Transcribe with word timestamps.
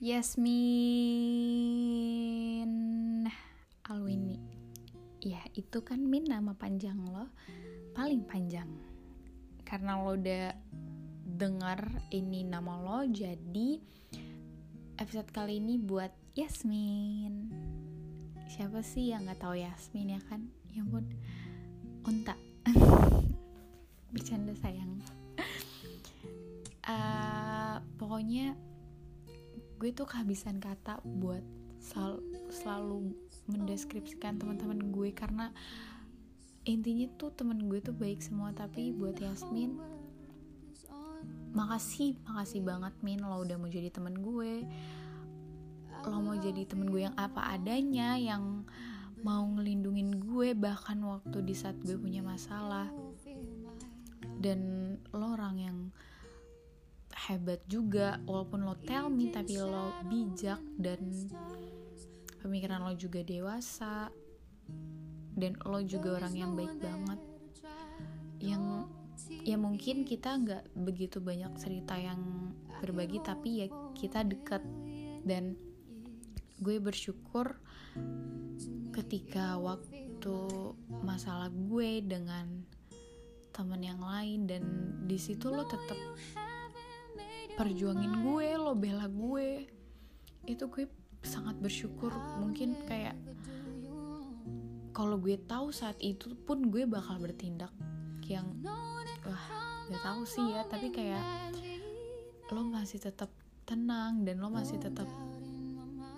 Yasmin 0.00 0.48
Alwini. 3.84 4.40
Ya 5.20 5.44
itu 5.52 5.84
kan 5.84 6.00
Min 6.00 6.24
nama 6.24 6.56
panjang 6.56 6.96
lo. 7.04 7.28
Paling 7.92 8.24
panjang. 8.24 8.72
Karena 9.60 10.00
lo 10.00 10.16
udah 10.16 10.56
dengar 11.20 11.84
ini 12.16 12.48
nama 12.48 12.80
lo 12.80 13.04
Jadi 13.12 13.76
episode 14.96 15.28
kali 15.36 15.60
ini 15.60 15.76
buat 15.76 16.16
Yasmin. 16.32 17.52
Siapa 18.48 18.80
sih 18.80 19.12
yang 19.12 19.28
gak 19.28 19.44
tahu 19.44 19.60
Yasmin 19.60 20.16
ya 20.16 20.20
kan? 20.32 20.48
Ya 20.72 20.80
ampun. 20.80 21.04
Unta. 22.08 22.40
Bercanda 24.16 24.56
sayang. 24.64 24.96
Uh, 26.88 27.84
Pokoknya 28.00 28.56
gue 29.80 29.96
tuh 29.96 30.04
kehabisan 30.04 30.60
kata 30.60 31.00
buat 31.00 31.40
sel 31.80 32.20
selalu 32.52 33.16
mendeskripsikan 33.48 34.36
teman-teman 34.36 34.92
gue 34.92 35.08
karena 35.16 35.48
intinya 36.68 37.08
tuh 37.16 37.32
temen 37.32 37.64
gue 37.64 37.80
tuh 37.80 37.96
baik 37.96 38.20
semua. 38.20 38.52
Tapi 38.52 38.92
buat 38.92 39.16
Yasmin 39.16 39.80
makasih 41.50 42.14
makasih 42.30 42.62
banget 42.62 42.94
Min 43.02 43.24
lo 43.24 43.40
udah 43.40 43.56
mau 43.56 43.72
jadi 43.72 43.88
temen 43.88 44.20
gue. 44.20 44.68
Lo 46.04 46.16
mau 46.20 46.36
jadi 46.36 46.68
temen 46.68 46.92
gue 46.92 47.08
yang 47.08 47.16
apa 47.16 47.56
adanya 47.56 48.20
yang 48.20 48.68
mau 49.24 49.48
ngelindungin 49.48 50.20
gue 50.20 50.52
bahkan 50.52 51.00
waktu 51.00 51.40
di 51.40 51.56
saat 51.56 51.80
gue 51.80 51.96
punya 51.96 52.20
masalah. 52.20 52.92
Dan 54.36 54.60
lo 55.16 55.32
orang 55.32 55.56
yang 55.56 55.78
hebat 57.30 57.62
juga 57.70 58.18
walaupun 58.26 58.66
lo 58.66 58.74
tell 58.82 59.06
me 59.06 59.30
tapi 59.30 59.54
lo 59.62 59.94
bijak 60.10 60.58
dan 60.74 60.98
pemikiran 62.42 62.82
lo 62.82 62.90
juga 62.98 63.22
dewasa 63.22 64.10
dan 65.38 65.54
lo 65.62 65.78
juga 65.86 66.18
orang 66.18 66.34
yang 66.34 66.52
baik 66.58 66.74
banget. 66.82 67.20
Yang 68.42 68.64
ya 69.46 69.56
mungkin 69.56 70.02
kita 70.02 70.36
nggak 70.42 70.64
begitu 70.74 71.22
banyak 71.22 71.54
cerita 71.54 71.94
yang 71.94 72.50
berbagi 72.82 73.22
tapi 73.22 73.64
ya 73.64 73.66
kita 73.94 74.26
dekat. 74.26 74.60
Dan 75.22 75.54
gue 76.60 76.76
bersyukur 76.82 77.56
ketika 78.90 79.54
waktu 79.56 80.36
masalah 81.00 81.48
gue 81.48 82.02
dengan 82.04 82.66
teman 83.54 83.80
yang 83.80 84.00
lain 84.00 84.48
dan 84.48 84.62
di 85.04 85.18
situ 85.20 85.48
lo 85.52 85.66
tetap 85.66 85.98
perjuangin 87.60 88.24
gue 88.24 88.56
lo 88.56 88.72
bela 88.72 89.04
gue. 89.04 89.68
Itu 90.48 90.72
gue 90.72 90.88
sangat 91.20 91.60
bersyukur. 91.60 92.08
Mungkin 92.40 92.88
kayak 92.88 93.12
kalau 94.96 95.20
gue 95.20 95.36
tahu 95.44 95.68
saat 95.68 96.00
itu 96.00 96.32
pun 96.48 96.72
gue 96.72 96.88
bakal 96.88 97.20
bertindak 97.20 97.68
yang 98.24 98.48
wah 99.28 99.44
gak 99.92 100.00
tahu 100.00 100.24
sih 100.24 100.40
ya. 100.56 100.64
Tapi 100.72 100.88
kayak 100.88 101.20
lo 102.48 102.64
masih 102.64 102.96
tetap 102.96 103.28
tenang 103.68 104.24
dan 104.24 104.40
lo 104.40 104.48
masih 104.48 104.80
tetap 104.80 105.06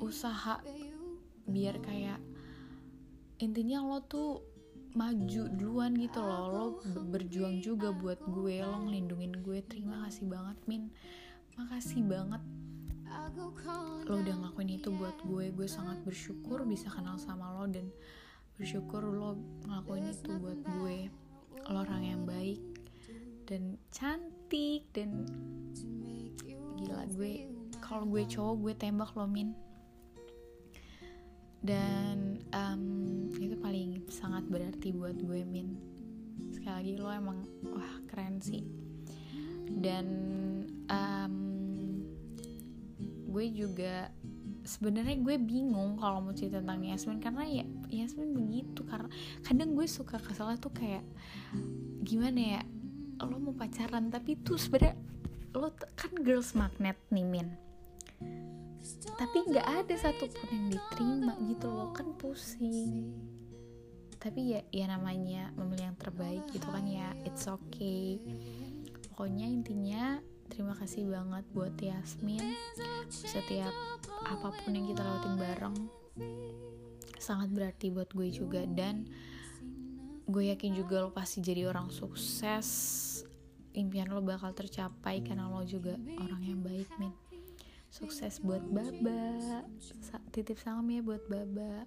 usaha 0.00 0.64
biar 1.44 1.84
kayak 1.84 2.16
intinya 3.44 3.84
lo 3.84 4.00
tuh 4.08 4.40
maju 4.96 5.42
duluan 5.52 5.92
gitu 6.00 6.24
loh. 6.24 6.44
Lo 6.48 6.64
berjuang 7.12 7.60
juga 7.60 7.92
buat 7.92 8.18
gue 8.24 8.64
lo 8.64 8.88
ngelindungin 8.88 9.44
gue. 9.44 9.60
Terima 9.68 10.08
kasih 10.08 10.24
banget 10.26 10.56
min. 10.64 10.88
Makasih 11.60 12.00
banget. 12.08 12.42
Lo 14.08 14.14
udah 14.24 14.34
ngelakuin 14.40 14.80
itu 14.80 14.88
buat 14.90 15.16
gue. 15.28 15.52
Gue 15.52 15.68
sangat 15.68 16.00
bersyukur 16.02 16.64
bisa 16.64 16.88
kenal 16.88 17.20
sama 17.20 17.52
lo 17.60 17.68
dan 17.68 17.92
bersyukur 18.56 19.04
lo 19.04 19.36
ngelakuin 19.68 20.08
itu 20.08 20.32
buat 20.40 20.60
gue. 20.64 21.12
Lo 21.68 21.84
orang 21.84 22.02
yang 22.02 22.22
baik 22.24 22.60
dan 23.44 23.76
cantik 23.92 24.88
dan 24.96 25.28
gila 26.80 27.04
gue. 27.12 27.46
Kalau 27.84 28.08
gue 28.08 28.24
cowok 28.24 28.54
gue 28.64 28.72
tembak 28.80 29.12
lo 29.12 29.28
min. 29.28 29.52
Dan 31.66 32.38
um, 32.54 33.25
sangat 34.16 34.48
berarti 34.48 34.96
buat 34.96 35.20
gue 35.20 35.44
min. 35.44 35.76
Sekali 36.56 36.72
lagi 36.72 36.92
lo 36.96 37.12
emang 37.12 37.44
wah 37.68 38.00
keren 38.08 38.40
sih. 38.40 38.64
Dan 39.68 40.06
um, 40.88 41.36
gue 43.28 43.44
juga 43.52 44.08
sebenarnya 44.64 45.20
gue 45.20 45.36
bingung 45.36 46.00
kalau 46.00 46.24
mau 46.24 46.32
cerita 46.32 46.64
tentang 46.64 46.82
Yasmin 46.82 47.20
karena 47.20 47.44
ya 47.44 47.64
Yasmin 47.92 48.34
begitu 48.34 48.82
karena 48.82 49.06
kadang 49.44 49.78
gue 49.78 49.86
suka 49.86 50.18
kesel 50.18 50.56
tuh 50.58 50.74
kayak 50.74 51.06
gimana 52.02 52.58
ya 52.58 52.62
lo 53.22 53.38
mau 53.38 53.54
pacaran 53.54 54.10
tapi 54.10 54.34
tuh 54.40 54.58
sebenarnya 54.58 54.98
lo 55.54 55.70
kan 55.76 56.12
girls 56.24 56.56
magnet 56.56 56.96
nih 57.12 57.24
min. 57.28 57.48
Tapi 59.16 59.38
nggak 59.50 59.66
ada 59.66 59.94
satupun 59.98 60.48
yang 60.52 60.66
diterima 60.72 61.34
gitu 61.48 61.66
loh 61.68 61.90
kan 61.96 62.12
pusing 62.18 63.14
tapi 64.26 64.58
ya 64.58 64.60
ya 64.74 64.90
namanya 64.90 65.54
memilih 65.54 65.94
yang 65.94 65.98
terbaik 66.02 66.42
gitu 66.50 66.66
kan 66.66 66.82
ya 66.82 67.14
it's 67.22 67.46
okay. 67.46 68.18
Pokoknya 69.14 69.46
intinya 69.46 70.18
terima 70.50 70.74
kasih 70.74 71.06
banget 71.06 71.46
buat 71.54 71.78
Yasmin. 71.78 72.58
Setiap 73.06 73.70
apa 74.26 74.50
pun 74.50 74.74
yang 74.74 74.90
kita 74.90 75.06
lewatin 75.06 75.34
bareng 75.38 75.76
sangat 77.22 77.54
berarti 77.54 77.94
buat 77.94 78.10
gue 78.10 78.26
juga. 78.34 78.66
Dan 78.66 79.06
gue 80.26 80.50
yakin 80.50 80.74
juga 80.74 81.06
lo 81.06 81.14
pasti 81.14 81.38
jadi 81.38 81.70
orang 81.70 81.94
sukses. 81.94 82.66
Impian 83.78 84.10
lo 84.10 84.26
bakal 84.26 84.50
tercapai 84.58 85.22
karena 85.22 85.46
lo 85.46 85.62
juga 85.62 85.94
orang 86.18 86.42
yang 86.42 86.66
baik 86.66 86.90
min. 86.98 87.14
Sukses 87.94 88.42
buat 88.42 88.66
Baba. 88.74 89.62
Titip 90.34 90.58
salam 90.58 90.90
ya 90.90 90.98
buat 90.98 91.22
Baba 91.30 91.86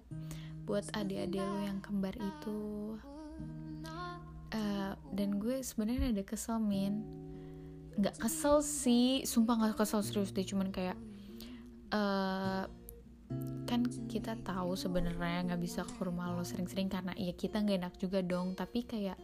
buat 0.70 0.86
adik-adik 0.94 1.42
lo 1.42 1.58
yang 1.66 1.82
kembar 1.82 2.14
itu. 2.14 2.94
Uh, 4.54 4.94
dan 5.10 5.42
gue 5.42 5.58
sebenarnya 5.66 6.14
ada 6.14 6.22
kesel 6.22 6.62
min. 6.62 7.02
Nggak 7.98 8.22
kesel 8.22 8.62
sih 8.62 9.26
sumpah 9.26 9.58
nggak 9.58 9.82
kesel 9.82 10.06
serius 10.06 10.30
deh 10.30 10.46
cuman 10.46 10.70
kayak 10.70 10.94
uh, 11.90 12.70
kan 13.66 13.80
kita 14.06 14.38
tahu 14.46 14.78
sebenarnya 14.78 15.50
nggak 15.50 15.62
bisa 15.62 15.82
ke 15.82 16.06
rumah 16.06 16.30
lo 16.30 16.46
sering-sering 16.46 16.86
karena 16.86 17.14
ya 17.18 17.34
kita 17.34 17.62
nggak 17.62 17.78
enak 17.82 17.94
juga 17.98 18.22
dong 18.22 18.54
tapi 18.54 18.86
kayak 18.86 19.18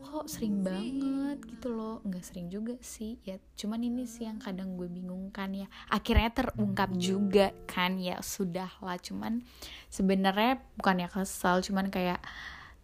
kok 0.00 0.26
sering 0.26 0.64
banget 0.64 1.38
gitu 1.46 1.68
loh. 1.70 2.00
Nggak 2.02 2.24
sering 2.24 2.48
juga 2.48 2.74
sih 2.82 3.20
ya. 3.22 3.36
Cuman 3.56 3.80
ini 3.84 4.08
sih 4.08 4.26
yang 4.26 4.40
kadang 4.40 4.74
gue 4.74 4.88
bingung 4.90 5.30
kan 5.30 5.52
ya. 5.52 5.68
Akhirnya 5.92 6.32
terungkap 6.32 6.90
juga 6.96 7.52
kan 7.68 8.00
ya 8.00 8.18
sudah 8.24 8.68
lah. 8.82 8.98
Cuman 8.98 9.44
sebenarnya 9.92 10.58
bukan 10.80 11.04
ya 11.04 11.08
kesal 11.12 11.62
cuman 11.62 11.92
kayak 11.92 12.18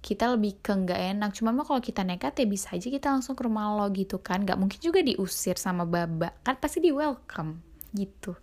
kita 0.05 0.31
lebih 0.37 0.61
ke 0.63 0.71
nggak 0.71 1.01
enak. 1.17 1.31
Cuman 1.35 1.59
mah 1.59 1.67
kalau 1.67 1.83
kita 1.83 2.07
nekat 2.07 2.39
ya 2.39 2.47
bisa 2.47 2.77
aja 2.77 2.87
kita 2.87 3.11
langsung 3.11 3.35
ke 3.35 3.43
rumah 3.43 3.75
lo 3.75 3.91
gitu 3.91 4.23
kan. 4.23 4.47
Nggak 4.47 4.59
mungkin 4.61 4.79
juga 4.79 5.03
diusir 5.03 5.59
sama 5.59 5.83
baba. 5.83 6.37
Kan 6.47 6.61
pasti 6.63 6.79
di 6.79 6.95
welcome 6.95 7.59
gitu. 7.91 8.37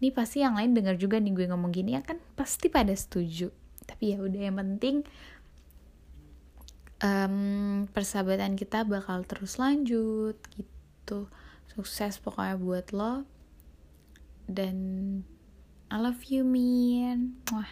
Ini 0.00 0.16
pasti 0.16 0.40
yang 0.40 0.56
lain 0.56 0.72
dengar 0.72 0.96
juga 0.96 1.20
nih 1.20 1.36
gue 1.36 1.46
ngomong 1.52 1.68
gini 1.68 1.92
ya 1.92 2.00
kan 2.00 2.16
pasti 2.32 2.72
pada 2.72 2.96
setuju. 2.96 3.52
Tapi 3.84 4.16
ya 4.16 4.22
udah 4.22 4.40
yang 4.48 4.56
penting 4.56 5.04
um, 7.00 7.86
persahabatan 7.90 8.56
kita 8.56 8.84
bakal 8.84 9.24
terus 9.24 9.56
lanjut 9.56 10.36
gitu. 10.54 11.28
Sukses 11.68 12.20
pokoknya 12.20 12.56
buat 12.60 12.86
lo. 12.92 13.24
Dan 14.50 14.76
I 15.90 15.96
love 15.98 16.22
you 16.30 16.46
Min. 16.46 17.40
Wah. 17.50 17.68